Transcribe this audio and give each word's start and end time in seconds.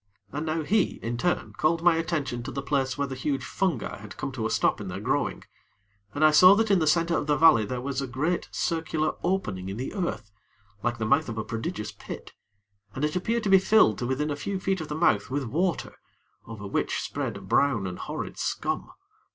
And 0.31 0.47
now, 0.47 0.63
he, 0.63 0.95
in 1.03 1.15
turn, 1.15 1.53
called 1.57 1.83
my 1.83 1.95
attention 1.97 2.41
to 2.41 2.51
the 2.51 2.63
place 2.63 2.97
where 2.97 3.05
the 3.05 3.13
huge 3.13 3.43
fungi 3.45 3.97
had 3.99 4.17
come 4.17 4.31
to 4.31 4.47
a 4.47 4.49
stop 4.49 4.81
in 4.81 4.87
their 4.87 4.99
growing, 4.99 5.43
and 6.15 6.25
I 6.25 6.31
saw 6.31 6.55
that 6.55 6.71
in 6.71 6.79
the 6.79 6.87
center 6.87 7.15
of 7.15 7.27
the 7.27 7.35
valley 7.37 7.65
there 7.65 7.81
was 7.81 8.01
a 8.01 8.07
great 8.07 8.49
circular 8.51 9.13
opening 9.21 9.69
in 9.69 9.77
the 9.77 9.93
earth, 9.93 10.31
like 10.81 10.95
to 10.95 10.97
the 11.01 11.05
mouth 11.05 11.29
of 11.29 11.37
a 11.37 11.43
prodigious 11.43 11.91
pit, 11.91 12.33
and 12.95 13.05
it 13.05 13.15
appeared 13.15 13.43
to 13.43 13.49
be 13.51 13.59
filled 13.59 13.99
to 13.99 14.07
within 14.07 14.31
a 14.31 14.35
few 14.35 14.59
feet 14.59 14.81
of 14.81 14.87
the 14.87 14.95
mouth 14.95 15.29
with 15.29 15.43
water, 15.43 15.93
over 16.47 16.65
which 16.65 16.99
spread 16.99 17.37
a 17.37 17.41
brown 17.41 17.85
and 17.85 17.99
horrid 17.99 18.39
scum. 18.39 18.89